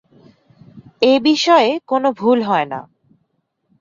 [1.01, 2.67] এ বিষয়ে কোন ভুল না হয়।